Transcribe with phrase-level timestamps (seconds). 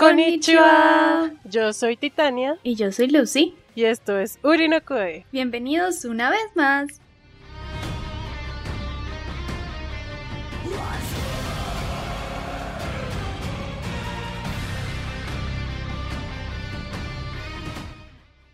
[0.00, 1.30] Konnichiwa.
[1.44, 2.56] Yo soy Titania.
[2.62, 3.54] Y yo soy Lucy.
[3.74, 5.26] Y esto es Urinokoe.
[5.30, 6.88] Bienvenidos una vez más.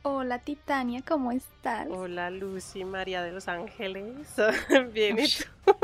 [0.02, 1.86] Hola Titania, ¿cómo estás?
[1.88, 4.34] Hola Lucy, María de los Ángeles.
[4.92, 5.76] Bien, ¿y tú?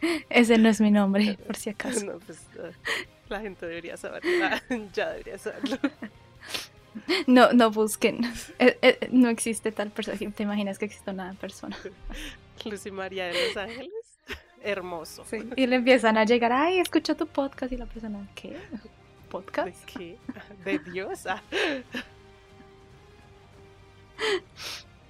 [0.28, 2.04] Ese no es mi nombre, por si acaso.
[2.10, 4.30] No, pues uh, la gente debería saberlo.
[4.92, 5.78] ya debería saberlo.
[7.26, 8.24] No, no busquen.
[8.58, 10.18] Eh, eh, no existe tal persona.
[10.18, 11.76] ¿Te imaginas que existe una persona?
[12.64, 13.92] Lucy María de los Ángeles.
[14.62, 15.24] Hermoso.
[15.24, 15.38] Sí.
[15.56, 17.72] Y le empiezan a llegar, ay, escucha tu podcast.
[17.72, 18.56] Y la persona, ¿qué?
[19.30, 19.68] ¿Podcast?
[19.68, 20.18] ¿De qué?
[20.64, 21.26] ¿De Dios?
[21.26, 21.42] Ah.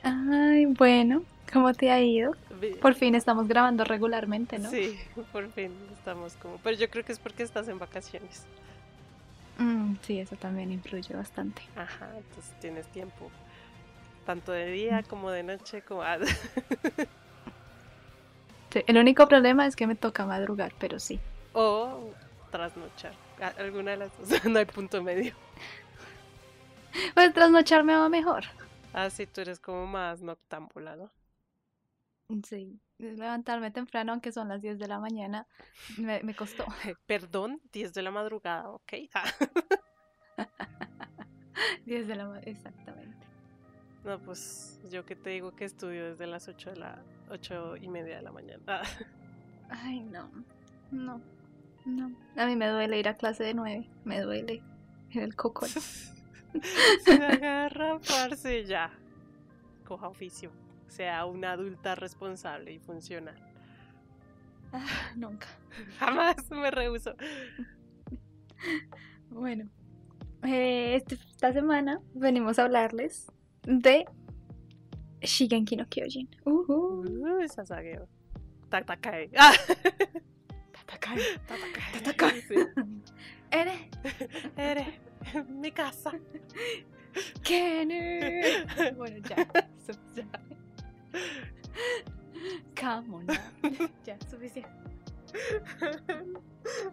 [0.03, 2.37] Ay, bueno, ¿cómo te ha ido?
[2.81, 4.71] Por fin estamos grabando regularmente, ¿no?
[4.71, 4.99] Sí,
[5.33, 6.59] por fin estamos como.
[6.59, 8.45] Pero yo creo que es porque estás en vacaciones.
[9.59, 11.63] Mm, sí, eso también influye bastante.
[11.77, 13.31] Ajá, entonces tienes tiempo.
[14.25, 16.03] Tanto de día como de noche, como.
[16.03, 16.19] ah,
[18.73, 21.19] Sí, el único problema es que me toca madrugar, pero sí.
[21.53, 22.11] o
[22.51, 23.13] trasnochar.
[23.59, 24.45] Alguna de las dos.
[24.49, 25.35] No hay punto medio.
[27.15, 28.45] Pues trasnochar me va mejor.
[28.93, 31.11] Ah, sí, tú eres como más noctámbula, ¿no?
[32.45, 35.47] Sí, levantarme temprano, aunque son las 10 de la mañana,
[35.99, 36.65] me, me costó.
[37.07, 38.93] Perdón, 10 de la madrugada, ¿ok?
[39.15, 39.25] Ah,
[41.85, 43.27] 10 de la mañana, exactamente.
[44.05, 47.89] No, pues yo que te digo que estudio desde las 8 de la 8 y
[47.89, 48.63] media de la mañana.
[48.67, 48.83] Ah,
[49.69, 50.31] Ay, no,
[50.91, 51.21] no,
[51.85, 52.13] no.
[52.37, 54.63] A mí me duele ir a clase de 9, me duele
[55.11, 55.67] en el coco.
[55.67, 58.91] Se agarra, parce, ya.
[59.85, 60.51] Coja oficio.
[60.91, 63.37] Sea una adulta responsable y funcional.
[64.73, 65.47] Ah, nunca.
[65.99, 67.15] Jamás me rehuso.
[69.31, 69.69] Bueno,
[70.43, 73.31] eh, este- esta semana venimos a hablarles
[73.63, 74.05] de
[75.23, 76.29] Shigenki no Kyojin.
[76.45, 77.05] Ujú.
[77.07, 78.09] Uh, Sasageo.
[78.69, 79.31] Tatakae.
[79.39, 79.53] Ah,
[80.73, 81.19] Tatakai.
[81.47, 82.03] Tatakae.
[82.03, 82.43] Tatakae.
[82.43, 82.55] Sí.
[83.53, 83.91] Ere,
[84.57, 84.89] Eres
[85.49, 86.13] mi casa.
[87.43, 88.21] Kenny.
[88.97, 89.37] Bueno, ya.
[90.15, 90.25] ya.
[92.79, 93.27] Come on.
[94.05, 94.71] Ya, suficiente.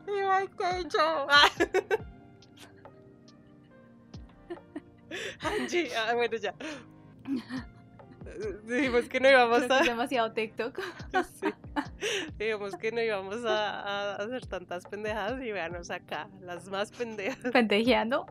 [0.07, 1.27] Igual que yo.
[5.41, 5.89] Angie.
[5.95, 6.53] Ah, bueno, ya.
[8.65, 9.91] Dijimos que no íbamos Creo que es a.
[9.91, 10.79] demasiado TikTok.
[11.39, 11.47] Sí.
[12.37, 17.51] Dijimos que no íbamos a, a hacer tantas pendejadas y veanos acá, las más pendejas,
[17.51, 18.27] Pendejeando.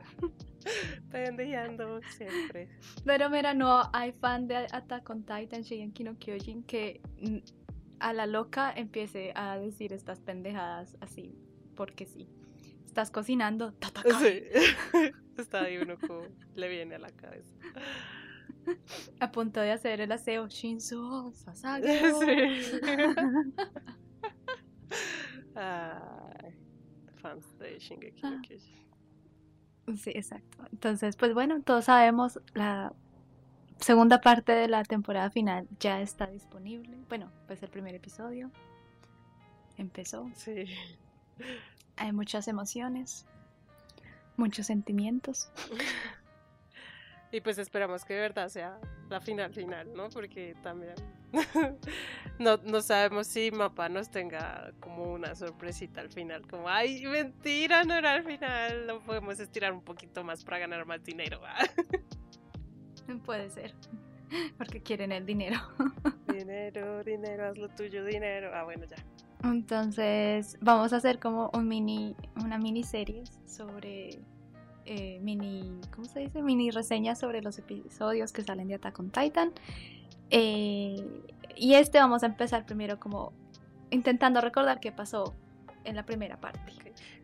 [1.11, 2.69] Pendejeando siempre.
[3.05, 7.01] Pero mira, no hay fan de Attack on Titan, Shigenki no Kyojin, que
[8.01, 11.35] a la loca empiece a decir estas pendejadas así,
[11.75, 12.29] porque sí.
[12.87, 13.75] Estás cocinando.
[14.21, 14.43] Sí.
[15.37, 16.23] Está ahí uno como
[16.55, 17.55] le viene a la cabeza.
[19.21, 22.21] A punto de hacer el aseo, Shinzo Sasageo.
[22.25, 22.81] Sí.
[25.55, 26.55] Ay,
[27.17, 28.41] fans de Shingeki no Ah.
[28.43, 28.86] Kyojin.
[29.95, 30.59] Sí, exacto.
[30.73, 32.93] Entonces, pues bueno, todos sabemos, la
[33.79, 36.97] segunda parte de la temporada final ya está disponible.
[37.09, 38.51] Bueno, pues el primer episodio
[39.77, 40.29] empezó.
[40.35, 40.67] Sí.
[41.97, 43.27] Hay muchas emociones,
[44.37, 45.51] muchos sentimientos.
[47.33, 48.79] Y pues esperamos que de verdad sea
[49.11, 50.09] la final final, ¿no?
[50.11, 50.95] Porque también
[52.39, 57.85] no, no sabemos si Mapa nos tenga como una sorpresita al final, como, ay, mentira,
[57.85, 61.41] no era al final, lo podemos estirar un poquito más para ganar más dinero.
[61.45, 61.59] ah".
[63.25, 63.75] Puede ser,
[64.59, 65.59] porque quieren el dinero.
[66.33, 68.51] dinero, dinero, haz lo tuyo, dinero.
[68.53, 68.97] Ah, bueno, ya.
[69.45, 74.19] Entonces, vamos a hacer como un mini, una miniserie sobre
[74.87, 76.43] eh, mini, ¿cómo se dice?
[76.43, 79.53] Mini reseñas sobre los episodios que salen de Attack on Titan.
[80.31, 80.97] Eh,
[81.57, 83.33] y este vamos a empezar primero como
[83.91, 85.35] intentando recordar qué pasó
[85.85, 86.61] en la primera parte.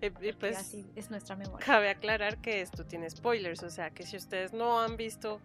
[0.01, 1.65] Eh, y porque pues así es nuestra memoria.
[1.65, 5.41] cabe aclarar que esto tiene spoilers, o sea que si ustedes no han visto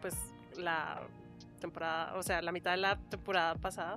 [0.00, 0.14] pues
[0.56, 1.02] la
[1.60, 3.96] temporada, o sea, la mitad de la temporada pasada,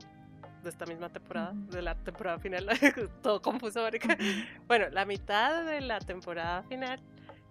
[0.63, 2.67] de esta misma temporada, de la temporada final,
[3.23, 4.17] todo confuso, marica.
[4.67, 6.99] Bueno, la mitad de la temporada final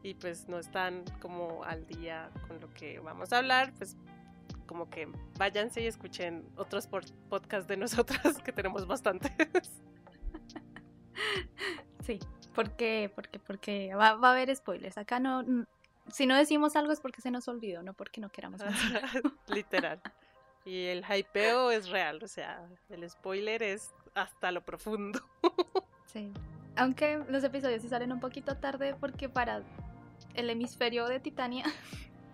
[0.03, 3.97] y pues no están como al día con lo que vamos a hablar, pues
[4.71, 9.33] como que váyanse y escuchen otros podcasts de nosotras que tenemos bastantes.
[12.05, 12.21] Sí,
[12.55, 14.97] porque, porque, porque va, va a haber spoilers.
[14.97, 15.45] Acá no,
[16.13, 18.61] si no decimos algo es porque se nos olvidó, no porque no queramos.
[19.49, 20.01] Literal.
[20.65, 25.21] Y el hypeo es real, o sea, el spoiler es hasta lo profundo.
[26.07, 26.33] Sí.
[26.77, 29.65] Aunque los episodios sí salen un poquito tarde porque para
[30.35, 31.65] el hemisferio de Titania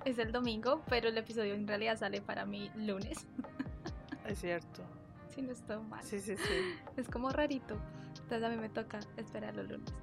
[0.07, 3.27] es el domingo, pero el episodio en realidad sale para mí lunes.
[4.25, 4.83] Es cierto.
[5.33, 6.03] Si no estoy mal.
[6.03, 6.75] Sí, sí, sí.
[6.97, 7.77] Es como rarito.
[8.23, 9.95] Entonces a mí me toca esperar los lunes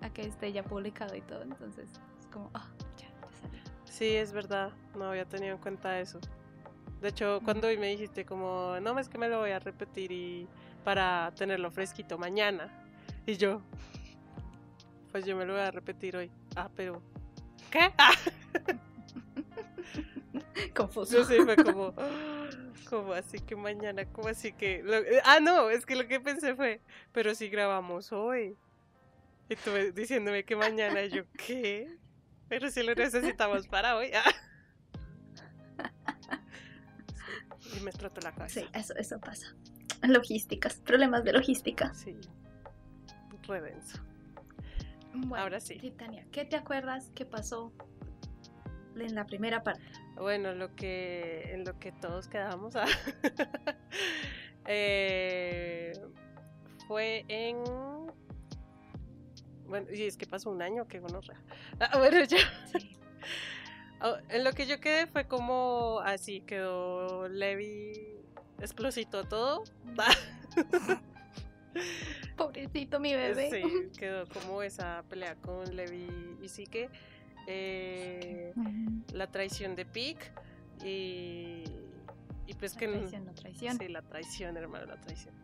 [0.00, 1.42] a que esté ya publicado y todo.
[1.42, 2.66] Entonces es como, ah,
[2.96, 3.60] ya, ya salió.
[3.84, 4.72] Sí, es verdad.
[4.94, 6.18] No había tenido en cuenta eso.
[7.02, 10.10] De hecho, cuando hoy me dijiste como, no, es que me lo voy a repetir
[10.10, 10.48] y
[10.84, 12.70] para tenerlo fresquito mañana.
[13.26, 13.60] Y yo,
[15.12, 16.30] pues yo me lo voy a repetir hoy.
[16.54, 17.02] Ah, pero,
[17.70, 17.92] ¿qué?
[17.98, 18.12] Ah,
[20.74, 21.18] Confuso.
[21.18, 21.92] yo sí, fue como,
[22.90, 24.82] como así que mañana, como así que...
[24.82, 26.80] lo- ah, no, es que lo que pensé fue,
[27.12, 28.56] pero si grabamos hoy.
[29.48, 31.96] Y tú me- diciéndome que mañana, yo, ¿qué?
[32.48, 34.10] Pero si lo necesitamos para hoy.
[34.14, 34.24] Ah.
[37.60, 38.60] Sí, y me explotó la cabeza.
[38.60, 39.54] Sí, eso, eso pasa.
[40.02, 41.92] Logísticas, problemas de logística.
[41.94, 42.16] Sí.
[43.42, 43.98] Redenso.
[45.14, 45.76] Bueno, Ahora sí.
[45.78, 47.72] Titania, ¿qué te acuerdas que pasó
[48.96, 49.84] en la primera parte?
[50.16, 52.86] Bueno, lo que en lo que todos quedamos ah,
[54.66, 55.92] eh,
[56.88, 57.62] fue en
[59.66, 61.20] bueno, y es que pasó un año, que bueno,
[61.80, 62.38] ah, bueno, ya
[62.72, 62.96] Sí.
[64.00, 68.16] ah, en lo que yo quedé fue como así quedó Levi
[68.60, 69.64] explositó todo.
[72.36, 73.50] Pobrecito mi bebé.
[73.50, 76.88] Sí, quedó como esa pelea con Levi y Sike.
[77.46, 78.52] Eh,
[79.12, 80.32] la traición de Pic
[80.84, 81.64] y,
[82.46, 83.78] y pues La que traición, no traición.
[83.78, 85.34] sí la traición hermano la traición.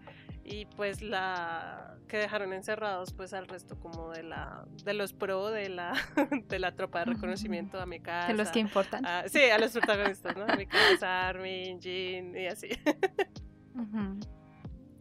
[0.45, 5.51] Y pues la que dejaron encerrados pues al resto como de la de los pro
[5.51, 5.93] de la
[6.49, 9.07] de la tropa de reconocimiento a mi casa Que los que importan.
[9.07, 12.69] a- sí a los protagonistas no a mi casa Armin Jin y así.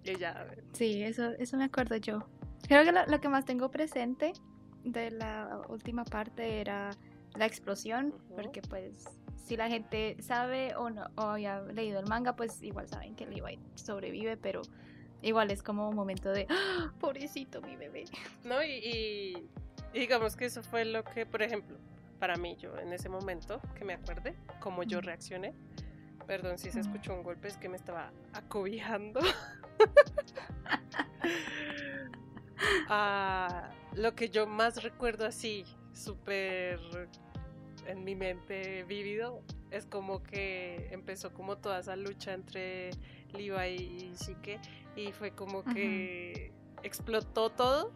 [0.03, 2.27] Y ya Sí, eso, eso me acuerdo yo.
[2.67, 4.33] Creo que lo, lo que más tengo presente
[4.83, 6.91] de la última parte era
[7.35, 9.05] la explosión, porque pues
[9.35, 13.25] si la gente sabe o no o haya leído el manga, pues igual saben que
[13.25, 14.61] Levi sobrevive, pero
[15.21, 16.91] igual es como un momento de ¡Ah!
[16.99, 18.05] pobrecito mi bebé.
[18.43, 19.49] no y, y-
[19.93, 21.77] y digamos que eso fue lo que por ejemplo
[22.19, 25.53] para mí yo en ese momento que me acuerde cómo yo reaccioné
[26.27, 29.19] Perdón si se escuchó un golpe, es que me estaba acobijando.
[32.87, 36.79] Ah, lo que yo más recuerdo así, súper
[37.87, 39.41] en mi mente vívido,
[39.71, 42.91] es como que empezó como toda esa lucha entre
[43.33, 44.59] Levi y Shike
[44.95, 46.51] y fue como que
[46.83, 47.91] explotó todo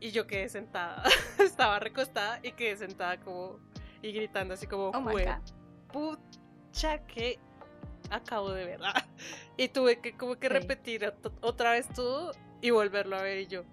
[0.00, 1.02] y yo quedé sentada.
[1.38, 3.58] estaba recostada y quedé sentada como
[4.02, 5.40] y gritando así como Oh my "Jue god.
[5.92, 7.38] pucha que
[8.10, 8.80] acabo de ver.
[8.84, 9.06] ah".
[9.56, 13.46] Y tuve que como que repetir ot- otra vez todo y volverlo a ver y
[13.46, 13.64] yo.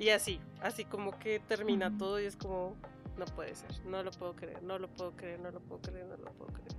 [0.00, 2.74] Y así, así como que termina todo y es como,
[3.18, 6.06] no puede ser, no lo puedo creer, no lo puedo creer, no lo puedo creer,
[6.06, 6.72] no lo puedo creer.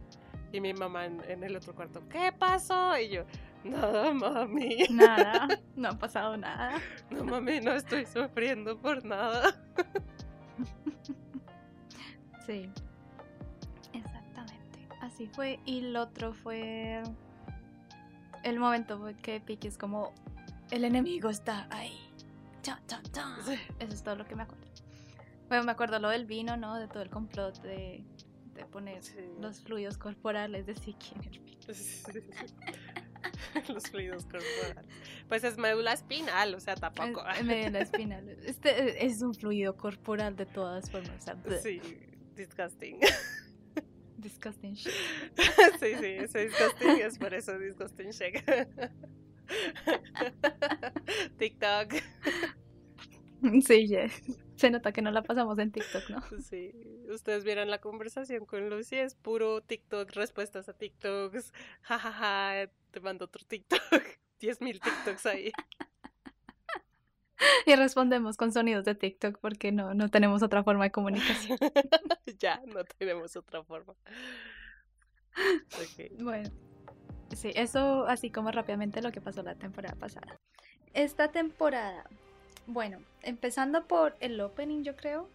[0.51, 2.97] Y mi mamá en, en el otro cuarto, ¿qué pasó?
[2.97, 3.25] Y yo,
[3.63, 6.81] nada, mami, Nada, no ha pasado nada.
[7.11, 9.55] no mami, no estoy sufriendo por nada.
[12.47, 12.69] Sí.
[13.93, 14.87] Exactamente.
[14.99, 15.59] Así fue.
[15.63, 17.03] Y el otro fue
[18.43, 20.11] el momento fue que Piki es como
[20.71, 22.10] el enemigo está ahí.
[22.61, 23.37] Cha, cha, cha.
[23.45, 23.55] Sí.
[23.79, 24.65] Eso es todo lo que me acuerdo.
[25.47, 26.77] Bueno, me acuerdo lo del vino, ¿no?
[26.77, 28.03] De todo el complot de,
[28.53, 29.15] de poner Sí.
[29.39, 31.61] los fluidos corporales de Siki en el vino.
[33.73, 34.85] Los fluidos corporales.
[35.27, 37.23] Pues es médula espinal, o sea, tampoco.
[37.37, 38.27] En medio de la espinal.
[38.29, 41.25] Este es un fluido corporal de todas formas.
[41.61, 41.81] Sí,
[42.35, 42.99] disgusting.
[44.17, 44.91] disgusting shit.
[45.79, 48.43] Sí, sí, es disgusting, es por eso disgusting shake.
[51.37, 51.93] TikTok.
[53.63, 53.87] Sí.
[54.55, 56.21] Se nota que no la pasamos en TikTok, ¿no?
[56.39, 56.71] Sí,
[57.09, 61.51] ustedes vieron la conversación con Lucy, es puro TikTok, respuestas a TikToks.
[61.81, 63.81] Jajaja, te mando otro TikTok.
[64.39, 65.51] 10.000 TikToks ahí.
[67.65, 71.57] Y respondemos con sonidos de TikTok porque no, no tenemos otra forma de comunicación.
[72.39, 73.95] ya, no tenemos otra forma.
[76.19, 76.49] Bueno,
[77.35, 80.37] sí, eso así como rápidamente lo que pasó la temporada pasada.
[80.93, 82.05] Esta temporada,
[82.67, 85.27] bueno, empezando por el opening, yo creo.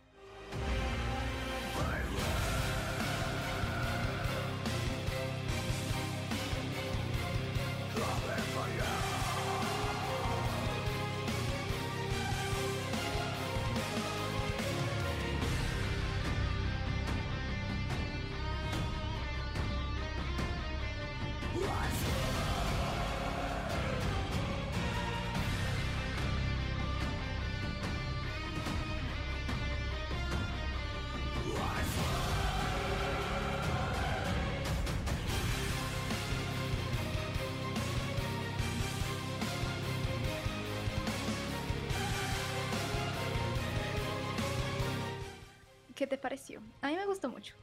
[46.06, 46.60] ¿Qué te pareció?
[46.82, 47.54] A mí me gustó mucho.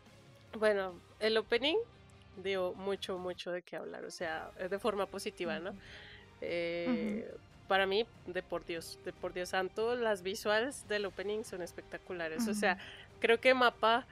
[0.59, 1.77] Bueno, el opening
[2.43, 5.73] dio mucho, mucho de qué hablar, o sea, de forma positiva, ¿no?
[6.41, 7.31] Eh,
[7.69, 12.45] para mí, de por Dios, de por Dios santo, las visuales del opening son espectaculares.
[12.50, 12.77] O sea,
[13.21, 14.05] creo que Mapa,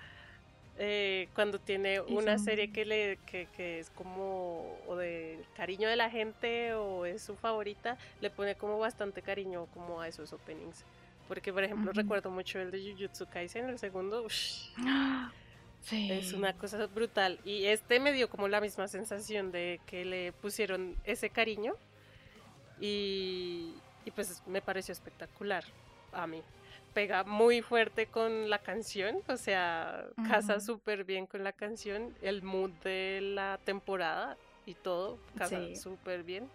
[0.79, 5.97] eh, cuando tiene una serie que, le, que, que es como o de cariño de
[5.97, 10.85] la gente o es su favorita, le pone como bastante cariño como a esos openings.
[11.31, 14.27] Porque, por ejemplo, recuerdo mucho el de Jujutsu Kaisen, el segundo.
[15.89, 17.39] Es una cosa brutal.
[17.45, 21.75] Y este me dio como la misma sensación de que le pusieron ese cariño.
[22.81, 23.71] Y,
[24.13, 25.63] pues me pareció espectacular
[26.11, 26.41] a mí.
[26.93, 32.41] Pega muy fuerte con la canción, o sea, casa súper bien con la canción, el
[32.41, 34.35] mood de la temporada
[34.65, 36.49] y todo, casa súper bien.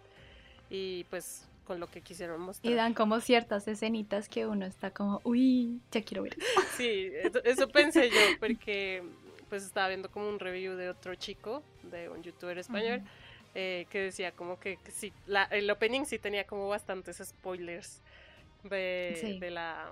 [0.69, 2.71] Y pues con lo que quisieron mostrar.
[2.71, 6.37] Y dan como ciertas escenitas que uno está como, uy, ya quiero ver.
[6.77, 7.09] Sí,
[7.43, 9.03] eso, pensé yo, porque
[9.49, 13.01] pues estaba viendo como un review de otro chico, de un youtuber español,
[13.55, 18.01] eh, que decía como que, sí, la, el opening sí tenía como bastantes spoilers
[18.63, 19.91] de, de la,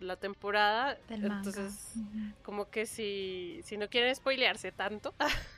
[0.00, 0.98] la, temporada.
[1.08, 1.94] Entonces,
[2.42, 5.14] como que si, si no quieren spoilearse tanto,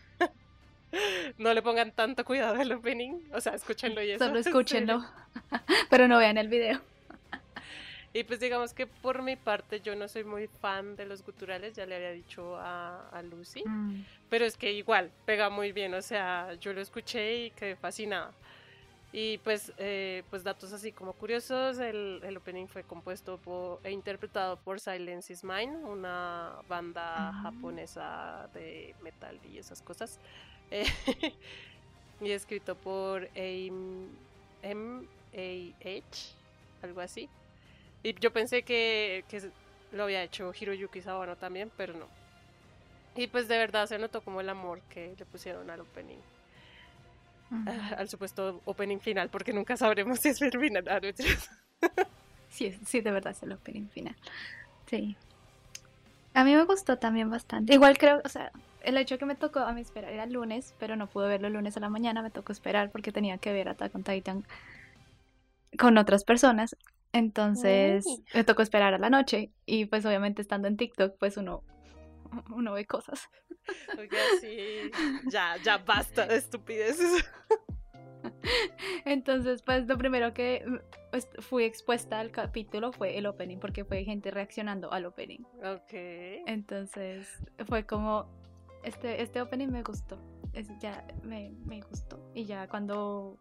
[1.38, 3.20] no le pongan tanto cuidado al opening.
[3.32, 4.24] O sea, escúchenlo y eso.
[4.26, 5.04] Solo escúchenlo.
[5.90, 6.80] Pero no vean el video.
[8.16, 11.74] Y pues digamos que por mi parte yo no soy muy fan de los guturales,
[11.74, 14.04] ya le había dicho a, Lucy, mm.
[14.30, 18.30] pero es que igual pega muy bien, o sea, yo lo escuché y quedé fascinada.
[19.16, 23.90] Y pues, eh, pues datos así como curiosos, el, el opening fue compuesto por, e
[23.90, 27.40] interpretado por Silence is Mine, una banda ah.
[27.42, 30.20] japonesa de metal y esas cosas.
[32.20, 34.84] y escrito por M.A.H.,
[36.82, 37.28] algo así.
[38.02, 39.24] Y yo pensé que,
[39.92, 42.06] lo había hecho Hiroyuki Sawano también, pero no.
[43.16, 46.18] Y pues de verdad se notó como el amor que le pusieron al opening.
[47.50, 50.84] Ah, al supuesto opening final, porque nunca sabremos si es el final.
[50.88, 51.00] Ah,
[52.50, 54.16] sí, sí, de verdad es el opening final.
[54.86, 55.16] Sí.
[56.34, 57.72] A mí me gustó también bastante.
[57.72, 58.50] Igual creo, o sea,
[58.84, 61.48] el hecho que me tocó a mí esperar era el lunes, pero no pude verlo
[61.48, 64.44] el lunes a la mañana, me tocó esperar porque tenía que ver Attack on Titan
[65.78, 66.76] con otras personas.
[67.12, 71.62] Entonces me tocó esperar a la noche y pues obviamente estando en TikTok pues uno,
[72.50, 73.28] uno ve cosas.
[73.98, 74.90] Oiga, sí,
[75.30, 77.24] ya, ya basta de estupideces.
[79.04, 80.64] Entonces pues lo primero que
[81.10, 85.44] pues, fui expuesta al capítulo fue el opening porque fue gente reaccionando al opening.
[85.62, 85.92] Ok.
[86.46, 87.28] Entonces
[87.68, 88.28] fue como
[88.84, 90.18] este, este opening me gustó.
[90.80, 91.52] ya me,
[91.90, 92.30] gustó.
[92.34, 93.38] Y ya cuando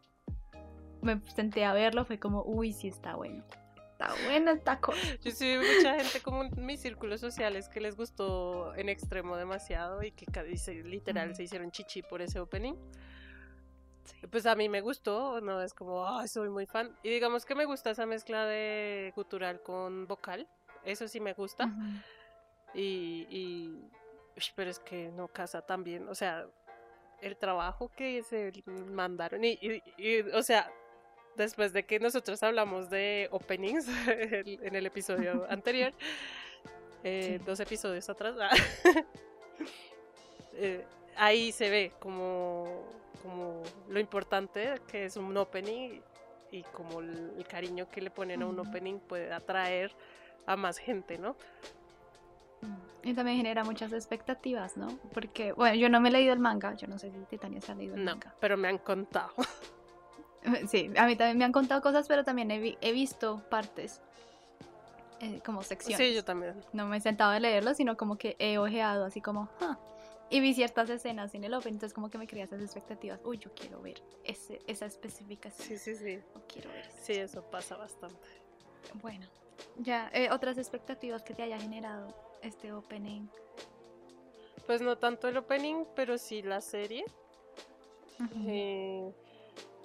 [1.01, 3.43] me senté a verlo fue como, uy, sí está bueno.
[3.91, 4.99] Está bueno esta cosa.
[5.21, 9.37] Yo sí vi mucha gente como en mis círculos sociales que les gustó en extremo
[9.37, 10.25] demasiado y que
[10.83, 12.73] literal se hicieron chichi por ese opening.
[14.31, 16.97] Pues a mí me gustó, no es como, ah, soy muy fan.
[17.03, 20.47] Y digamos que me gusta esa mezcla de gutural con vocal,
[20.83, 21.71] eso sí me gusta.
[22.73, 23.77] y
[24.55, 26.47] pero es que no casa tan bien, o sea,
[27.21, 29.81] el trabajo que se mandaron y,
[30.33, 30.71] o sea,
[31.35, 35.93] después de que nosotros hablamos de openings en el episodio anterior,
[37.03, 38.55] eh, dos episodios atrás, ah,
[40.53, 40.85] eh,
[41.15, 42.83] ahí se ve como,
[43.21, 46.01] como lo importante que es un opening
[46.51, 49.91] y como el, cariño que le ponen a un opening puede atraer
[50.45, 51.35] a más gente, ¿no?
[53.03, 54.87] Y también genera muchas expectativas, ¿no?
[55.13, 57.71] Porque, bueno, yo no me he leído el manga, yo no sé si Titania se
[57.71, 58.33] ha leído el no, manga.
[58.39, 59.31] pero me han contado.
[60.67, 64.01] Sí, a mí también me han contado cosas, pero también he, visto partes,
[65.19, 65.97] eh, como secciones.
[65.97, 66.55] Sí, yo también.
[66.73, 69.49] No me he sentado a leerlo, sino como que he ojeado así como,
[70.29, 73.19] y vi ciertas escenas en el Open, entonces como que me creía esas expectativas.
[73.23, 75.67] Uy, yo quiero ver ese, esa especificación.
[75.67, 76.19] Sí, sí, sí.
[76.51, 76.89] quiero ver.
[77.01, 78.27] Sí, eso pasa bastante.
[78.95, 79.25] Bueno,
[79.77, 83.27] ya, eh, otras expectativas que te haya generado este opening?
[84.65, 87.05] Pues no tanto el opening, pero sí la serie.
[88.47, 89.11] Eh,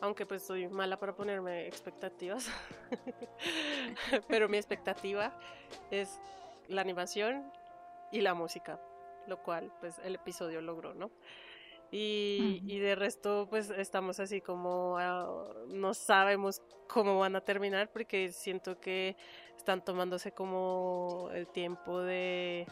[0.00, 2.48] aunque pues soy mala para ponerme expectativas.
[4.28, 5.32] pero mi expectativa
[5.90, 6.20] es
[6.68, 7.50] la animación
[8.12, 8.80] y la música,
[9.26, 11.10] lo cual pues el episodio logró, ¿no?
[11.90, 17.90] Y, y, de resto, pues estamos así como ah, no sabemos cómo van a terminar
[17.90, 19.16] porque siento que
[19.56, 22.66] están tomándose como el tiempo de,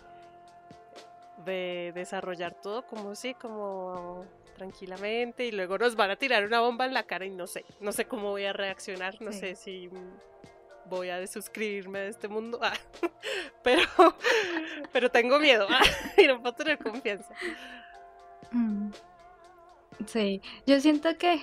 [1.47, 6.87] de desarrollar todo como sí, como tranquilamente y luego nos van a tirar una bomba
[6.87, 9.91] en la cara y no sé, no sé cómo voy a reaccionar, no sé si
[10.87, 12.73] voy a desuscribirme de este mundo, ah,
[13.63, 13.83] pero,
[14.93, 15.83] pero tengo miedo ah,
[16.17, 17.35] y no puedo tener confianza.
[18.53, 18.91] Mm.
[20.07, 21.41] Sí, yo siento que,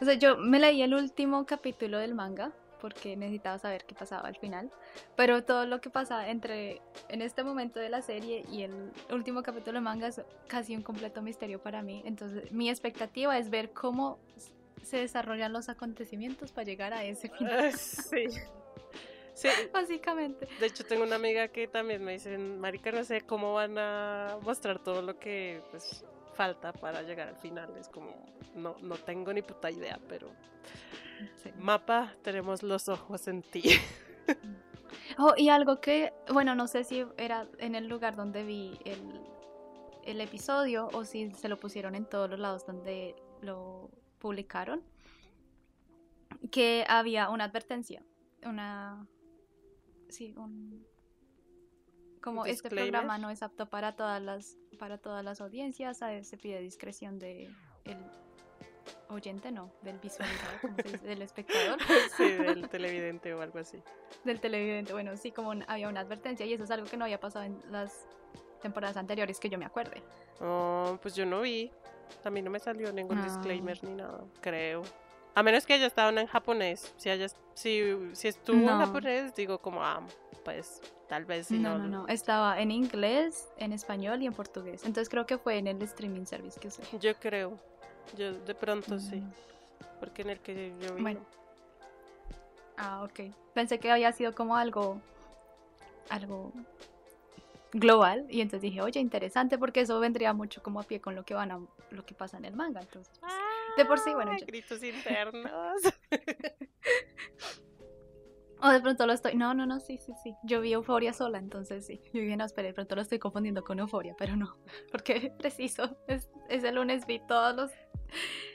[0.00, 4.26] o sea, yo me leí el último capítulo del manga porque necesitaba saber qué pasaba
[4.26, 4.70] al final,
[5.14, 9.42] pero todo lo que pasa entre en este momento de la serie y el último
[9.42, 13.72] capítulo del manga es casi un completo misterio para mí, entonces mi expectativa es ver
[13.72, 14.18] cómo
[14.82, 17.72] se desarrollan los acontecimientos para llegar a ese final.
[17.78, 18.26] Sí.
[19.34, 19.48] Sí.
[19.72, 20.46] Básicamente.
[20.58, 24.36] De hecho, tengo una amiga que también me dice, Marica, no sé cómo van a
[24.42, 26.04] mostrar todo lo que pues
[26.40, 27.76] falta para llegar al final.
[27.76, 28.14] Es como,
[28.54, 30.28] no, no tengo ni puta idea, pero
[31.36, 31.50] Sí.
[31.58, 33.62] mapa, tenemos los ojos en ti.
[35.18, 39.20] Oh, y algo que, bueno, no sé si era en el lugar donde vi el,
[40.04, 44.82] el episodio o si se lo pusieron en todos los lados donde lo publicaron,
[46.50, 48.02] que había una advertencia,
[48.44, 49.06] una...
[50.08, 50.86] Sí, un...
[52.22, 56.36] Como este programa no es apto para todas las para todas las audiencias, a- se
[56.36, 57.50] pide discreción de
[57.84, 57.96] el
[59.08, 61.06] oyente, no, del visualizador, ¿cómo se dice?
[61.06, 61.78] del espectador.
[62.16, 63.82] sí, del televidente o algo así.
[64.24, 64.92] del televidente.
[64.92, 67.44] Bueno, sí, como un- había una advertencia y eso es algo que no había pasado
[67.44, 68.06] en las
[68.62, 70.02] temporadas anteriores que yo me acuerde.
[70.40, 71.70] Oh, pues yo no vi.
[72.24, 73.24] A mí no me salió ningún Ah.
[73.24, 74.82] disclaimer ni nada, creo.
[75.40, 76.92] A menos que haya estado en japonés.
[76.98, 77.80] Si, haya, si,
[78.12, 80.02] si estuvo en japonés, digo como, ah,
[80.44, 81.88] pues tal vez si no, no.
[81.88, 84.82] no, no, Estaba en inglés, en español y en portugués.
[84.84, 86.82] Entonces creo que fue en el streaming service que usé.
[87.00, 87.58] Yo creo.
[88.18, 89.16] Yo de pronto sí.
[89.16, 89.32] Mm.
[89.98, 91.00] Porque en el que yo vi.
[91.00, 91.20] Bueno.
[92.76, 93.34] Ah, ok.
[93.54, 95.00] Pensé que había sido como algo.
[96.10, 96.52] algo
[97.72, 98.26] global.
[98.28, 101.34] Y entonces dije, oye, interesante, porque eso vendría mucho como a pie con lo que
[101.34, 101.60] van a
[101.90, 102.80] lo que pasa en el manga.
[102.80, 103.32] Entonces, pues,
[103.76, 105.82] de por sí, bueno, yo- Gritos internos.
[108.62, 109.34] O de pronto lo estoy.
[109.36, 110.34] No, no, no, sí, sí, sí.
[110.42, 112.02] Yo vi Euforia sola, entonces sí.
[112.12, 114.58] Yo dije, no, espera, de pronto lo estoy confundiendo con Euforia, pero no.
[114.92, 115.96] Porque preciso.
[116.08, 117.70] Es, ese lunes vi todos los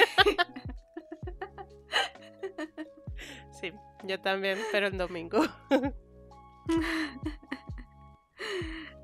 [3.62, 3.72] sí,
[4.04, 5.40] yo también, pero el domingo.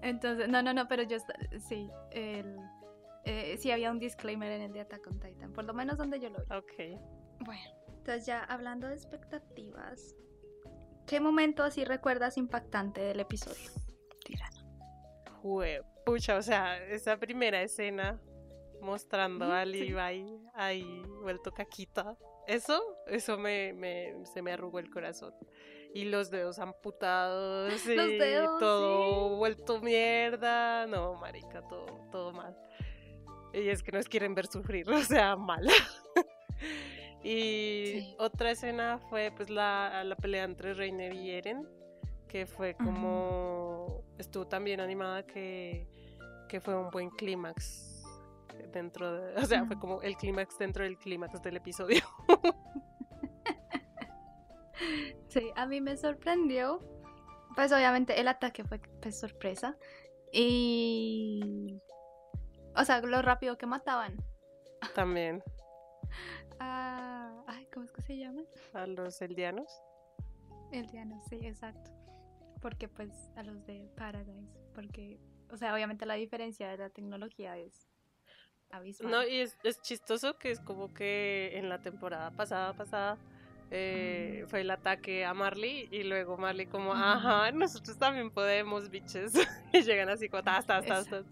[0.01, 1.17] Entonces, no, no, no, pero yo
[1.69, 1.89] sí.
[2.11, 2.57] El,
[3.25, 5.51] eh, sí había un disclaimer en el de Attack on Titan.
[5.53, 6.55] Por lo menos donde yo lo vi.
[6.55, 6.99] Ok.
[7.41, 10.15] Bueno, entonces ya hablando de expectativas.
[11.07, 13.71] ¿Qué momento así recuerdas impactante del episodio?
[14.23, 14.63] Tirano.
[15.41, 18.19] Jue- Pucha, o sea, esa primera escena
[18.81, 19.71] mostrando a sí.
[19.71, 19.95] Levi
[20.53, 22.15] ahí vuelto caquita.
[22.47, 25.33] Eso, eso me, me- se me arrugó el corazón.
[25.95, 30.85] Y los dedos amputados y Los dedos, todo vuelto mierda.
[30.87, 32.55] No, marica, todo, todo mal.
[33.55, 35.65] Y es que nos quieren ver sufrir, o sea, mal.
[37.23, 38.15] y Sí.
[38.19, 41.67] otra escena fue pues la, la pelea entre Reiner y Eren,
[42.27, 45.87] que fue como estuvo tan bien animada que,
[46.49, 48.03] que fue un buen clímax
[48.71, 52.01] dentro de, o sea, fue como el clímax dentro del clímax del episodio.
[55.27, 56.79] Sí, a mí me sorprendió.
[57.55, 59.77] Pues obviamente el ataque fue pues, sorpresa.
[60.31, 61.81] Y...
[62.75, 64.17] O sea, lo rápido que mataban.
[64.93, 65.43] También
[66.59, 67.31] a...
[67.47, 68.41] Ay, ¿cómo es que se llama?
[68.73, 69.67] a los eldianos.
[70.71, 71.91] El Diano, sí, exacto.
[72.61, 74.49] Porque pues a los de Paradise.
[74.73, 75.19] Porque,
[75.51, 77.87] o sea, obviamente la diferencia de la tecnología es
[78.71, 79.11] abismal.
[79.11, 83.17] No, y es, es chistoso que es como que en la temporada pasada, pasada,
[83.71, 89.33] eh, fue el ataque a Marley y luego Marley como, ajá, nosotros también podemos, biches.
[89.73, 91.25] y llegan así como, tas, tas, tas, tas.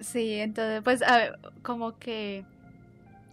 [0.00, 2.44] Sí, entonces, pues, a ver, como que,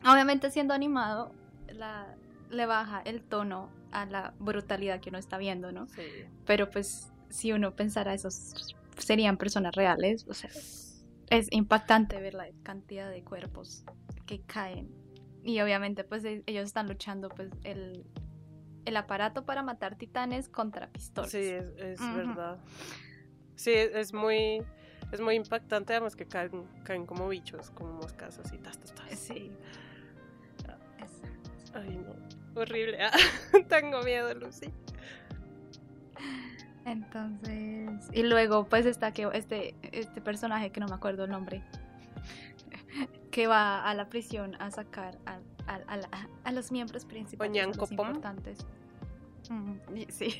[0.03, 1.31] obviamente siendo animado,
[1.69, 2.15] la,
[2.49, 5.87] le baja el tono a la brutalidad que uno está viendo, ¿no?
[5.87, 6.25] Sí.
[6.45, 10.49] Pero pues, si uno pensara esos serían personas reales, o sea,
[11.29, 13.83] es impactante ver la cantidad de cuerpos
[14.25, 14.89] que caen.
[15.43, 18.05] Y obviamente, pues, e- ellos están luchando, pues, el,
[18.85, 21.31] el aparato para matar titanes contra pistolas.
[21.31, 22.59] Sí, es, es verdad.
[23.55, 24.61] Sí, es, es muy
[25.11, 29.17] es muy impactante además que caen, caen como bichos, como moscas así, tas, tas, tas.
[29.19, 29.51] Sí.
[30.99, 31.49] Exacto.
[31.73, 32.61] Ay, no.
[32.61, 32.97] Horrible.
[33.03, 33.11] Ah,
[33.69, 34.71] Tengo miedo, Lucy.
[36.85, 41.61] Entonces, y luego pues está que este, este personaje que no me acuerdo el nombre,
[43.31, 48.65] que va a la prisión a sacar a, a- a los miembros principales, los importantes.
[49.49, 49.73] Mm,
[50.09, 50.33] sí.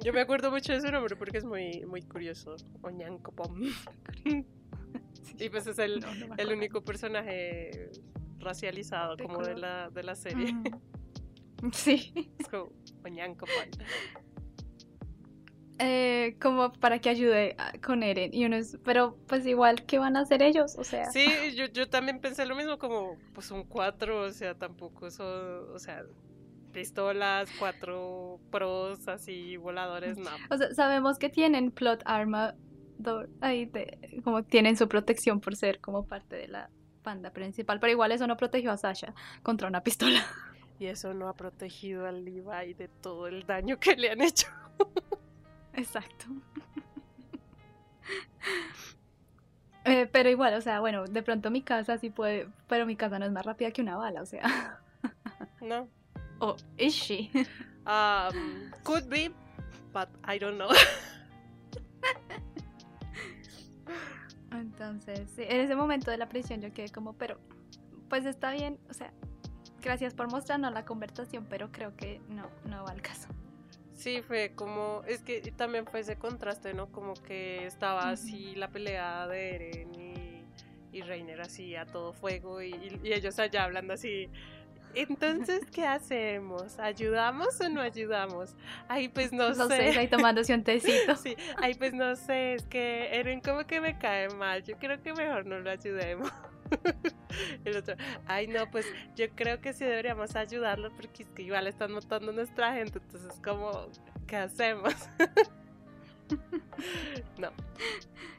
[0.00, 2.56] Yo me acuerdo mucho de su nombre porque es muy, muy curioso.
[2.82, 3.60] Oñancopom.
[5.38, 7.90] Y pues es el, No, no me el único personaje
[8.38, 10.52] racializado como de la, de la serie.
[10.52, 10.64] Mm.
[11.72, 12.12] Sí.
[12.38, 12.70] Es como
[13.04, 13.70] Oñanco Pan.
[15.78, 18.32] Eh, como para que ayude a- con Eren.
[18.34, 20.76] Y uno es, pero pues igual, ¿qué van a hacer ellos?
[20.78, 21.26] O sea, Sí,
[21.56, 25.78] yo, yo también pensé lo mismo, como, pues son cuatro, o sea, tampoco son, o
[25.78, 26.04] sea,
[26.72, 30.30] pistolas, cuatro pros, así, voladores, no.
[30.50, 32.54] o sea, sabemos que tienen plot armor
[33.40, 36.70] ahí, de- como tienen su protección por ser como parte de la
[37.02, 40.20] banda principal, pero igual eso no protegió a Sasha contra una pistola.
[40.78, 44.48] Y eso no ha protegido al Levi de todo el daño que le han hecho.
[45.74, 46.26] Exacto.
[49.84, 53.18] Eh, pero igual, o sea, bueno, de pronto mi casa sí puede, pero mi casa
[53.18, 54.80] no es más rápida que una bala, o sea.
[55.60, 55.88] No.
[56.42, 57.30] O is she?
[57.84, 59.30] Um, could be,
[59.92, 60.70] but I don't know.
[64.52, 67.40] Entonces, sí, en ese momento de la prisión yo quedé como, pero,
[68.08, 69.12] pues está bien, o sea,
[69.80, 73.26] gracias por mostrarnos la conversación, pero creo que no, no va al caso.
[73.94, 76.92] Sí, fue como, es que también fue ese contraste, ¿no?
[76.92, 80.44] Como que estaba así la pelea de Eren y,
[80.92, 84.30] y Reiner así a todo fuego y, y ellos allá hablando así.
[84.94, 86.78] Entonces, ¿qué hacemos?
[86.78, 88.54] ¿Ayudamos o no ayudamos?
[88.88, 89.98] Ay, pues no Los seis sé.
[89.98, 91.16] ahí tomándose un tecito.
[91.22, 95.00] Sí, ay, pues no sé, es que Eren como que me cae mal, yo creo
[95.00, 96.30] que mejor no lo ayudemos.
[97.64, 97.94] El otro,
[98.26, 102.32] ay no, pues yo creo que sí deberíamos ayudarlo porque es que igual están matando
[102.32, 103.88] nuestra gente, entonces como,
[104.26, 104.94] ¿qué hacemos?
[107.38, 107.50] no,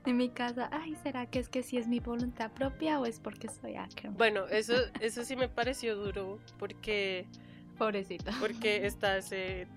[0.05, 3.19] En mi casa, ay, ¿será que es que sí es mi voluntad propia o es
[3.19, 4.17] porque soy Ackerman?
[4.17, 7.25] bueno, eso, eso sí me pareció duro porque,
[7.77, 8.33] Pobrecita.
[8.39, 9.67] porque está ese,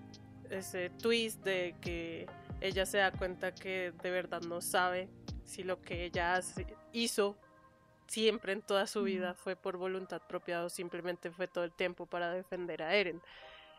[0.51, 2.27] ese twist de que
[2.61, 5.09] ella se da cuenta que de verdad no sabe
[5.45, 7.37] si lo que ella hace- hizo
[8.09, 12.07] siempre en toda su vida fue por voluntad propia o simplemente fue todo el tiempo
[12.07, 13.21] para defender a Eren.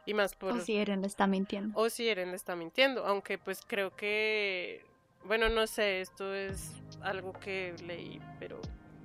[0.06, 0.54] Y más por...
[0.54, 1.78] O si Eren le está mintiendo.
[1.78, 4.86] o si Eren le está mintiendo, aunque pues creo que,
[5.28, 8.60] bueno, no sé, esto es algo que leí, pero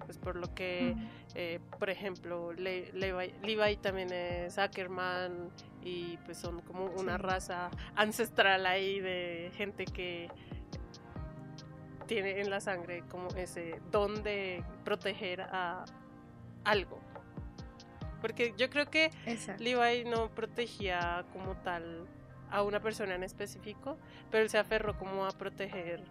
[0.05, 0.95] pues por lo que,
[1.35, 5.51] eh, por ejemplo, Le- Levi, Levi también es Ackerman
[5.83, 7.23] y pues son como una Sí.
[7.23, 10.29] raza ancestral ahí de gente que
[12.07, 15.85] tiene en la sangre como ese don de proteger a
[16.65, 16.99] algo.
[18.21, 19.63] Porque yo creo que Exacto.
[19.63, 22.07] Levi no protegía como tal
[22.53, 23.97] a una persona en específico,
[24.31, 26.03] pero él se aferró como a proteger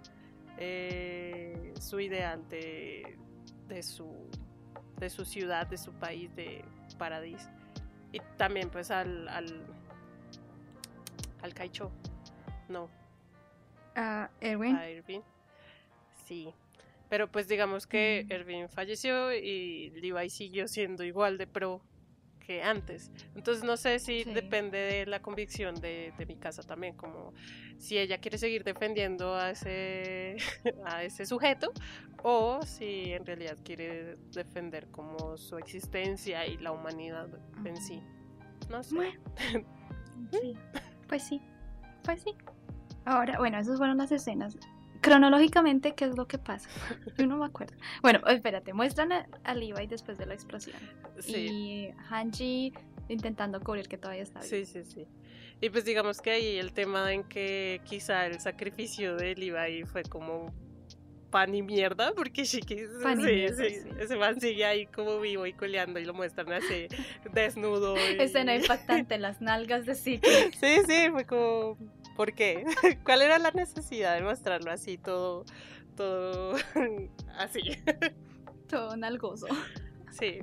[0.58, 3.18] eh, su ideal de,
[3.68, 4.08] de su
[4.98, 6.64] de su ciudad, de su país, de
[6.98, 7.50] Paradis.
[8.12, 9.66] Y también pues al al,
[11.42, 11.92] al Kaicho.
[12.70, 12.90] No,
[13.96, 14.76] Ah, Erwin.
[14.76, 15.22] a Irving.
[16.26, 16.54] Sí.
[17.10, 18.32] Pero pues digamos que Mm.
[18.34, 21.82] Irving falleció y Levi siguió siendo igual de pro
[22.46, 23.12] que antes.
[23.36, 24.34] Entonces no sé si Sí.
[24.34, 27.34] depende de la convicción de, de mi casa también, como
[27.78, 30.36] si ella quiere seguir defendiendo a ese,
[30.86, 31.72] a ese sujeto
[32.24, 37.30] o si en realidad quiere defender como su existencia y la humanidad
[37.66, 38.02] en sí.
[38.70, 38.96] No sé.
[38.96, 39.20] Bueno.
[40.32, 40.56] Sí.
[41.08, 41.42] Pues sí.
[42.04, 42.36] Pues sí.
[43.06, 44.56] Ahora, bueno, esas fueron las escenas.
[45.02, 46.70] Cronológicamente, ¿qué es lo que pasa?
[47.18, 47.76] Yo no me acuerdo.
[48.02, 50.78] Bueno, espérate, muestran a, a Levi después de la explosión.
[51.20, 51.48] Sí.
[51.52, 52.74] Y Hanji
[53.10, 54.68] intentando cubrir que todavía está Sí, vivo.
[54.68, 55.08] sí, sí.
[55.60, 60.04] Y pues digamos que ahí el tema en que quizá el sacrificio de Levi fue
[60.04, 60.54] como
[61.30, 63.90] pan y mierda, porque Shiki, Pan sí, mierda, sí, sí.
[64.00, 66.88] ese man sigue ahí como vivo y coleando y lo muestran así
[67.34, 67.96] desnudo.
[68.18, 70.28] y- Escena impactante, las nalgas de Siki.
[70.60, 71.78] Sí, sí, fue como,
[72.16, 72.66] ¿por qué?
[73.04, 75.46] ¿Cuál era la necesidad de mostrarlo así todo,
[75.96, 76.56] todo
[77.38, 77.62] así?
[78.68, 79.48] Todo nalgoso.
[80.12, 80.40] Sí.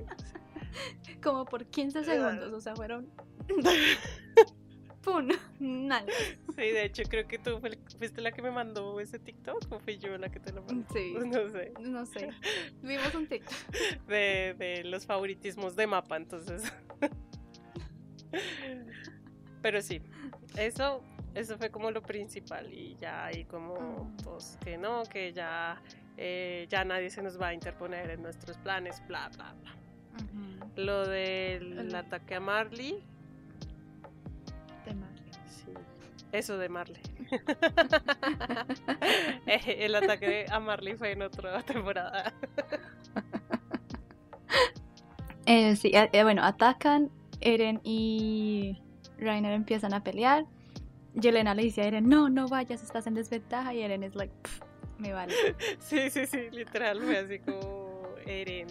[1.23, 3.11] Como por 15 segundos, o sea, fueron.
[5.03, 5.29] ¡Pum!
[5.59, 6.15] Nalgas.
[6.55, 7.59] Sí, de hecho creo que tú
[7.97, 10.87] fuiste la que me mandó ese TikTok o fui yo la que te lo mandó.
[10.93, 11.15] Sí.
[11.15, 11.73] No sé.
[11.81, 12.29] No sé.
[12.83, 13.55] Vimos un TikTok.
[14.07, 16.71] de, de los favoritismos de mapa, entonces.
[19.63, 20.03] Pero sí,
[20.57, 21.03] eso,
[21.35, 24.17] eso fue como lo principal y ya hay como Mm.
[24.25, 25.81] pues que no, que ya,
[26.17, 29.75] eh, ya nadie se nos va a interponer en nuestros planes, bla, bla, bla.
[30.77, 33.03] Lo del El- ataque a Marley,
[34.85, 35.31] De Marley.
[35.47, 35.73] sí,
[36.33, 37.03] eso de Marley.
[39.47, 42.33] Eh, El ataque a Marley fue en otra temporada.
[45.47, 47.11] Eh, sí, eh, bueno, atacan.
[47.41, 48.83] Eren y
[49.19, 50.45] Rainer empiezan a pelear.
[51.21, 53.75] Yelena le dice a Eren, no, no vayas, estás en desventaja.
[53.75, 54.61] Y Eren es like, "Pff,
[54.99, 55.35] me vale.
[55.81, 57.89] Sí, sí, sí, literal, fue así como...
[58.27, 58.67] Eren,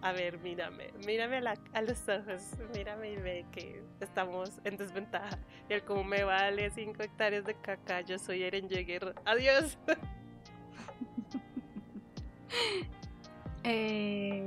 [0.00, 2.42] a ver, mírame, mírame a, a, los ojos,
[2.74, 5.38] mírame y ve que estamos en desventaja.
[5.68, 9.76] Y él como me vale 5 hectáreas de caca, yo soy Eren Jäger, adiós.
[13.64, 14.46] eh,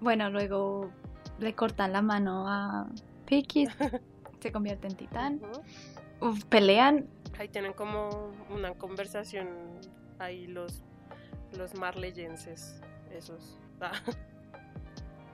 [0.00, 0.90] bueno, luego
[1.38, 2.86] le cortan la mano a
[3.26, 3.68] Piki,
[4.40, 5.42] se convierte en titán.
[5.44, 5.58] Uf,
[6.48, 7.06] pelean.
[7.38, 9.48] Ahí tienen como una conversación
[10.18, 10.82] ahí los,
[11.56, 12.80] los marleyenses,
[13.10, 13.58] esos.
[13.80, 13.92] Ah.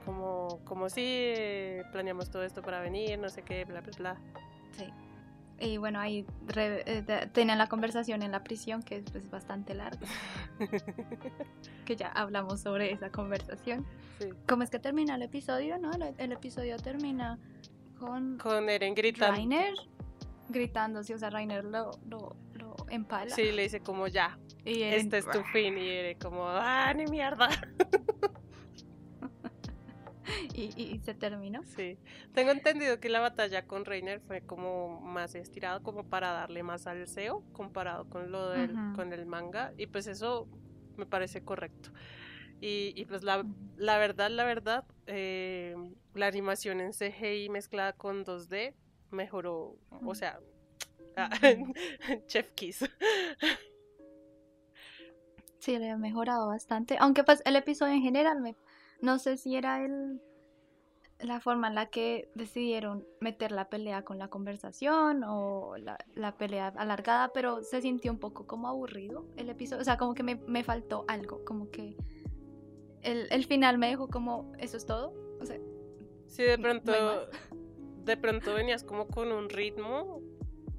[0.05, 1.35] Como, como si
[1.91, 4.17] planeamos todo esto para venir, no sé qué, bla, bla, bla.
[4.71, 4.85] Sí.
[5.59, 6.25] Y bueno, ahí
[6.55, 9.99] eh, tienen la conversación en la prisión, que es pues, bastante larga.
[11.85, 13.85] que ya hablamos sobre esa conversación.
[14.17, 14.29] Sí.
[14.47, 15.77] ¿Cómo es que termina el episodio?
[15.77, 15.91] ¿No?
[16.17, 17.37] El, episodio termina
[17.99, 18.39] con.
[18.39, 19.35] Con Eren gritando.
[19.35, 19.75] Rainer
[20.49, 23.33] gritando, si o sea, Rainer lo, lo, lo empala.
[23.33, 27.05] Sí, le dice como ya, y este es tu fin, y Eren como, ah, ni
[27.05, 27.49] mierda.
[30.53, 31.63] y, se terminó.
[31.63, 31.97] Sí.
[32.33, 36.87] Tengo entendido que la batalla con Reiner fue como más estirada, como para darle más
[36.87, 39.73] al SEO comparado con lo del, con el manga.
[39.77, 40.47] Y pues eso
[40.97, 41.91] me parece correcto.
[42.61, 43.45] Y, pues la,
[43.77, 45.75] la, verdad, la verdad, eh,
[46.13, 48.73] la animación en CGI mezclada con 2D
[49.11, 49.77] mejoró.
[50.05, 50.39] O sea,
[52.27, 52.89] Chef Kiss.
[55.59, 56.97] Sí, le ha mejorado bastante.
[56.99, 58.55] Aunque pues el episodio en general me,
[59.01, 60.21] no sé si era el
[61.19, 66.69] la forma en la que decidieron meter la pelea con la conversación o la, pelea
[66.77, 69.81] alargada, pero se sintió un poco como aburrido el episodio.
[69.81, 71.97] O sea, como que me, faltó algo, como que
[73.01, 75.13] el, final me dejó como, eso es todo.
[75.41, 75.57] O sea,
[76.27, 76.93] sí, de pronto,
[78.03, 80.21] de pronto venías como con un ritmo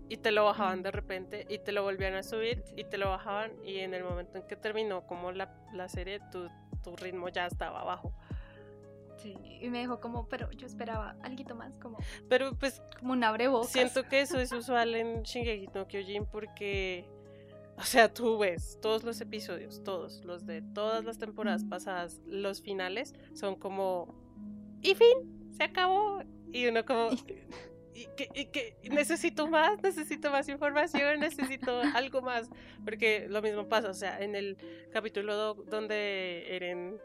[0.08, 3.10] y te lo bajaban de repente y te lo volvían a subir y te lo
[3.10, 6.48] bajaban y en el momento en que terminó como la, la serie tu,
[6.82, 8.12] tu ritmo ya estaba abajo.
[9.22, 13.22] Sí, y me dijo como, pero yo esperaba algo más, como, pero pues, como un
[13.22, 13.70] abrebocas.
[13.70, 17.06] Siento que eso es usual en Shingeki no Kyojin porque,
[17.76, 22.62] o sea, tú ves todos los episodios, todos, los de todas las temporadas pasadas, los
[22.62, 24.14] finales son como,
[24.80, 26.22] y fin, se acabó.
[26.52, 27.10] Y uno como,
[27.94, 32.48] y que, y que necesito más, necesito más información, necesito algo más,
[32.84, 34.56] porque lo mismo pasa, o sea, en el
[34.92, 36.98] capítulo donde Eren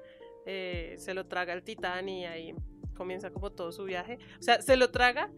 [0.45, 2.53] eh, se lo traga el titán y ahí
[2.95, 4.19] comienza como todo su viaje.
[4.39, 5.29] O sea, se lo traga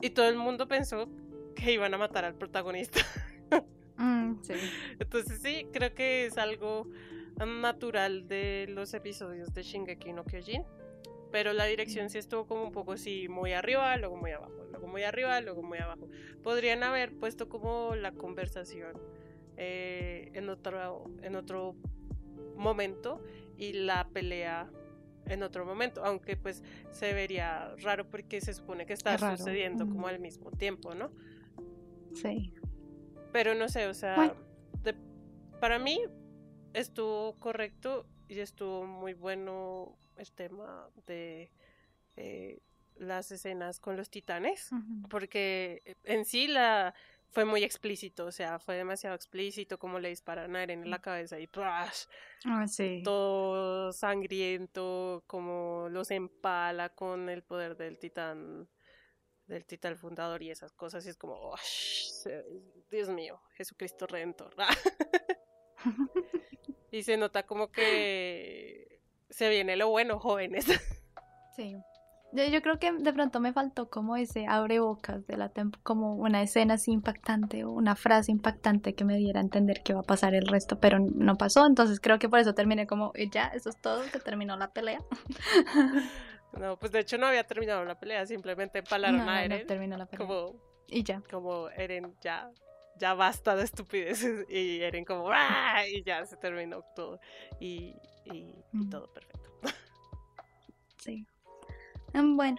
[0.00, 1.08] y todo el mundo pensó
[1.54, 3.00] que iban a matar al protagonista.
[3.98, 4.52] Mm, sí.
[4.98, 6.86] Entonces sí, creo que es algo
[7.46, 10.64] natural de los episodios de Shingeki no Kyojin.
[11.36, 14.86] Pero la dirección sí estuvo como un poco así, muy arriba, luego muy abajo, luego
[14.86, 16.08] muy arriba, luego muy abajo.
[16.42, 18.94] Podrían haber puesto como la conversación
[19.58, 21.76] eh, en, otro, en otro
[22.56, 23.22] momento
[23.58, 24.70] y la pelea
[25.26, 30.06] en otro momento, aunque pues se vería raro porque se supone que está sucediendo como
[30.06, 31.10] al mismo tiempo, ¿no?
[32.14, 32.54] Sí.
[33.30, 34.34] Pero no sé, o sea,
[35.60, 36.00] para mí
[36.72, 41.50] estuvo correcto y estuvo muy bueno el tema de
[42.16, 42.60] eh,
[42.96, 44.70] las escenas con los titanes,
[45.10, 46.94] porque en sí la
[47.30, 51.00] fue muy explícito, o sea, fue demasiado explícito como le disparan a Eren en la
[51.00, 52.04] cabeza y ¡prash!
[52.46, 53.02] Ah, sí.
[53.04, 58.68] todo sangriento, como los empala con el poder del titán,
[59.46, 61.56] del titán fundador y esas cosas, y es como, oh,
[62.90, 64.54] Dios mío, Jesucristo Redentor.
[66.90, 68.95] y se nota como que
[69.30, 70.66] se viene lo bueno, jóvenes.
[71.56, 71.76] sí.
[72.32, 75.50] Yo, creo que de pronto me faltó como ese abre bocas de la
[75.82, 79.94] como una escena así impactante o una frase impactante que me diera a entender qué
[79.94, 83.12] va a pasar el resto, pero no pasó, entonces creo que por eso terminé como,
[83.32, 85.00] ya, eso es todo, que terminó la pelea.
[86.52, 89.60] No, pues de hecho no había terminado la pelea, simplemente empalaron a Eren.
[89.60, 90.26] No terminó la pelea.
[90.26, 90.54] Como,
[90.86, 91.22] y ya.
[91.30, 92.50] Como Eren, ya,
[92.98, 94.46] ya basta de estupideces.
[94.48, 95.86] Y Eren como, ¡ah!
[95.86, 97.20] Y ya se terminó todo.
[97.60, 97.94] Y,
[98.32, 99.50] y todo perfecto.
[100.98, 101.26] Sí.
[102.14, 102.58] Mm, bueno,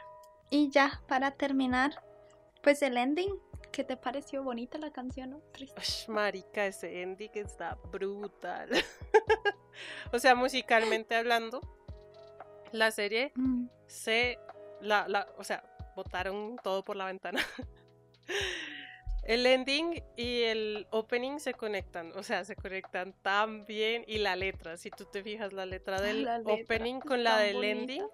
[0.50, 2.04] y ya para terminar,
[2.64, 3.34] pues el ending.
[3.72, 5.32] ¿Qué te pareció bonita la canción?
[5.32, 5.42] ¿no?
[5.52, 5.82] Triste.
[6.08, 8.70] marica, ese ending está brutal.
[10.14, 11.62] o sea, musicalmente hablando,
[12.72, 13.68] la serie mm.
[13.88, 14.40] se.
[14.82, 15.64] La, la, o sea,
[15.96, 17.42] botaron todo por la ventana.
[19.28, 24.36] El ending y el opening se conectan, o sea, se conectan tan bien y la
[24.36, 28.08] letra, si tú te fijas la letra del opening con la del ending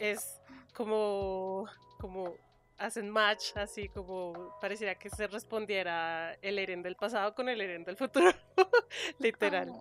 [0.00, 0.40] es
[0.74, 1.66] como,
[2.00, 2.34] como
[2.78, 7.84] hacen match, así como pareciera que se respondiera el Eren del pasado con el Eren
[7.84, 8.32] del futuro,
[9.20, 9.72] literal.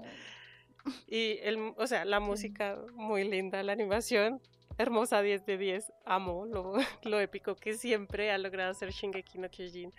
[1.08, 4.40] Y, el, o sea, la música muy linda, la animación
[4.78, 5.94] hermosa 10 de 10.
[6.06, 9.94] Amo lo, lo épico que siempre ha logrado hacer Shingeki no Kyojin.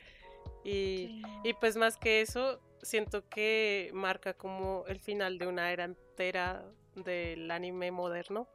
[0.64, 5.84] Y, y pues más que eso, siento que marca como el final de una era
[5.84, 8.48] entera del anime moderno.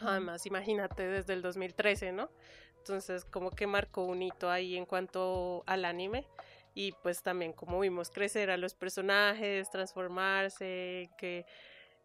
[0.00, 2.30] Además, imagínate desde el 2013, ¿no?
[2.78, 6.26] Entonces, como que marcó un hito ahí en cuanto al anime
[6.74, 11.44] y pues también como vimos crecer a los personajes, transformarse, que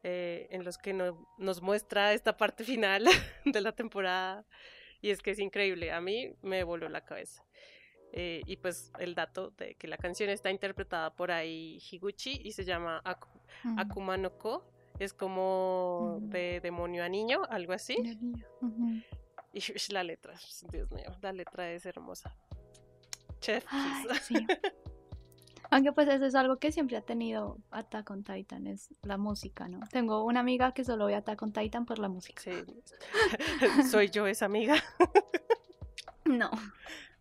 [0.03, 3.05] eh, en los que nos muestra esta parte final
[3.45, 4.45] de la temporada
[5.01, 7.43] y es que es increíble, a mí me voló la cabeza.
[8.15, 12.51] Eh, y pues el dato de que la canción está interpretada por ahí Higuchi y
[12.51, 13.01] se llama
[13.75, 17.97] Akuma no Ko, es como de demonio a niño, algo así.
[19.51, 20.35] Y la letra,
[20.71, 22.35] Dios mío, la letra es hermosa.
[23.39, 23.65] Chef.
[25.71, 29.67] Aunque pues eso es algo que siempre ha tenido Attack on Titan, es la música,
[29.67, 29.79] ¿no?
[29.89, 32.43] Tengo una amiga que solo ve Attack on Titan por la música.
[32.43, 32.51] Sí.
[33.89, 34.75] Soy yo esa amiga.
[36.25, 36.51] no.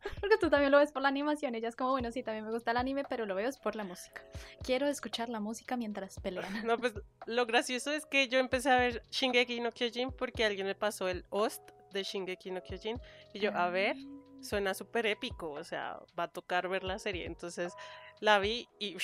[0.20, 1.54] Porque tú también lo ves por la animación.
[1.54, 3.76] Ella es como, bueno, sí, también me gusta el anime, pero lo veo es por
[3.76, 4.22] la música.
[4.62, 6.66] Quiero escuchar la música mientras pelean.
[6.66, 6.94] No, pues
[7.26, 11.08] lo gracioso es que yo empecé a ver Shingeki no Kyojin porque alguien me pasó
[11.08, 11.62] el host
[11.92, 13.00] de Shingeki no Kyojin.
[13.32, 16.98] Y yo, a ver, ah suena súper épico, o sea, va a tocar ver la
[16.98, 17.26] serie.
[17.26, 17.74] Entonces
[18.20, 18.96] la vi y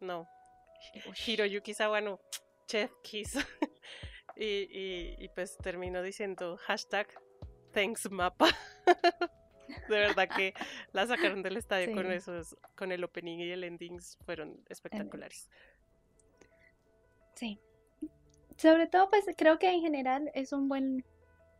[0.00, 0.28] no.
[1.26, 2.20] Hiroyuki Sawano,
[2.66, 3.34] chef kiss.
[4.36, 7.08] y, y, pues terminó diciendo hashtag
[7.72, 8.48] thanks mapa.
[9.88, 10.54] de verdad que
[10.92, 15.48] la sacaron del estadio con esos, con el opening y el ending fueron espectaculares.
[17.34, 17.58] Sí.
[18.56, 21.04] Sobre todo, pues creo que en general es un buen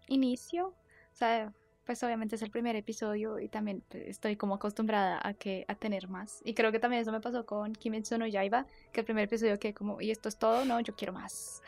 [0.09, 0.69] inicio.
[1.13, 1.53] O sea,
[1.85, 5.75] pues obviamente es el primer episodio y también pues, estoy como acostumbrada a que a
[5.75, 6.41] tener más.
[6.45, 9.59] Y creo que también eso me pasó con Kimetsu no Yaiba, que el primer episodio
[9.59, 11.63] que como, y esto es todo, no, yo quiero más.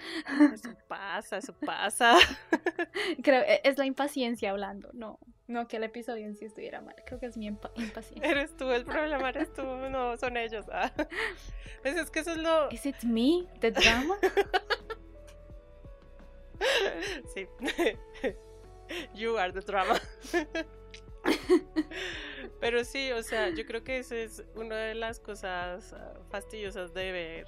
[0.52, 2.16] Eso pasa, eso pasa.
[3.22, 6.94] creo e, es la impaciencia hablando, no, no que el episodio en sí estuviera mal,
[7.06, 8.22] creo que es mi impaciencia.
[8.22, 10.66] Eres tú, el problema eres tú, no, son ellos.
[10.70, 10.92] Ah.
[11.84, 12.70] Es, es que eso es lo...
[12.70, 14.16] ¿Is it me, the drama?
[17.34, 17.48] sí.
[19.14, 20.00] You are the drama.
[22.60, 26.92] Pero sí, o sea, yo creo que esa es una de las cosas ah, fastidiosas
[26.94, 27.46] de ver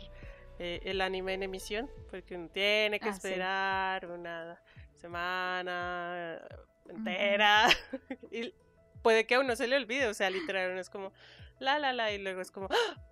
[0.59, 4.63] eh, el anime en emisión, porque uno tiene que ah, esperar una
[4.97, 6.41] semana
[6.89, 7.69] entera
[8.31, 8.55] y
[9.03, 11.13] puede que a uno se le olvide, o sea, literal, uno es como
[11.59, 13.03] la la la y luego es como ¡Ah!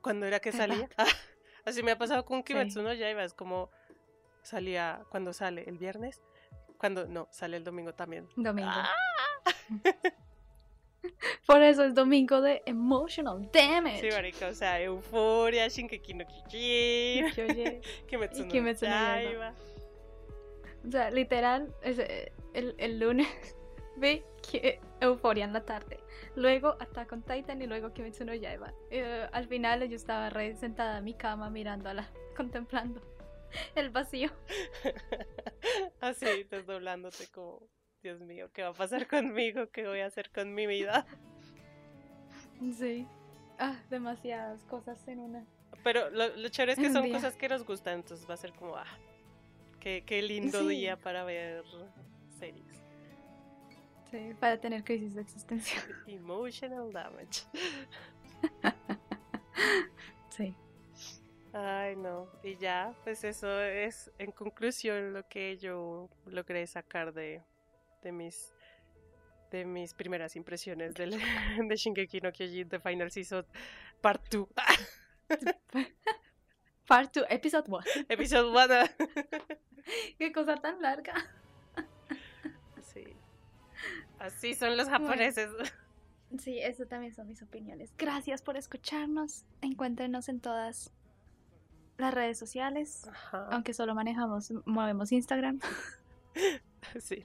[0.00, 0.88] cuando era que salía.
[1.64, 3.70] así me ha pasado con Kimetsu no Yaiba, es como
[4.42, 6.20] salía cuando sale el viernes
[6.82, 8.26] cuando no, sale el domingo también.
[8.34, 8.68] Domingo.
[8.72, 8.90] ¡Ah!
[11.46, 14.00] Por eso es domingo de emotional damage.
[14.00, 19.54] Sí, marica, o sea, euforia, Shinkeki no Kyojin, Kimetsu no Kimetsu no
[20.84, 23.28] O sea, literal, eh, el, el lunes
[23.96, 24.24] ve
[25.00, 26.00] euforia en la tarde.
[26.34, 28.74] Luego Attack on Titan y luego Kimetsu no Yaiba.
[28.90, 33.00] Uh, al final yo estaba re sentada en mi cama mirándola, contemplando
[33.74, 34.30] el vacío.
[36.00, 37.68] Así, desdoblándote como,
[38.02, 39.70] Dios mío, ¿qué va a pasar conmigo?
[39.70, 41.06] ¿Qué voy a hacer con mi vida?
[42.78, 43.06] Sí.
[43.58, 45.44] Ah, demasiadas cosas en una.
[45.84, 48.52] Pero lo, lo chévere es que son cosas que nos gustan, entonces va a ser
[48.52, 48.86] como, ah,
[49.80, 51.64] qué, qué lindo día para ver
[52.38, 52.82] series.
[54.10, 55.82] Sí, para tener crisis de existencia.
[56.06, 57.46] Emotional damage.
[60.28, 60.54] sí.
[61.52, 62.28] Ay, no.
[62.42, 67.42] Y ya, pues eso es en conclusión lo que yo logré sacar de,
[68.02, 68.54] de mis
[69.50, 71.10] de mis primeras impresiones del,
[71.68, 73.44] de Shingeki no Kyojin The Final Season
[74.00, 74.48] Part 2.
[76.88, 77.84] Part 2, Episode 1.
[78.08, 79.08] Episode 1.
[80.18, 81.14] Qué cosa tan larga.
[82.80, 83.04] Sí.
[84.18, 85.50] Así son los japoneses.
[86.38, 87.92] Sí, eso también son mis opiniones.
[87.98, 89.44] Gracias por escucharnos.
[89.60, 90.92] Encuéntrenos en todas
[91.98, 93.08] las redes sociales,
[93.50, 95.60] aunque solo manejamos, movemos Instagram.
[97.00, 97.24] sí.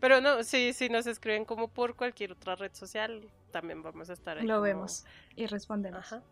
[0.00, 4.12] Pero no, sí, sí nos escriben como por cualquier otra red social, también vamos a
[4.12, 4.46] estar ahí.
[4.46, 5.04] Lo vemos
[5.36, 6.12] y respondemos.
[6.12, 6.22] Ajá.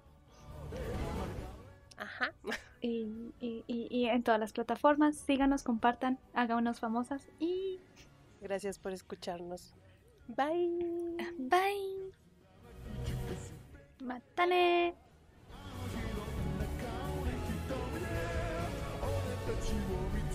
[1.97, 2.33] Ajá.
[2.81, 7.81] Y, y, y, en todas las plataformas, síganos, compartan, háganos famosas y...
[8.41, 9.75] Gracias por escucharnos.
[10.29, 11.17] Bye.
[11.39, 12.13] Bye.
[14.01, 14.95] Matane.
[19.49, 20.28] that you will be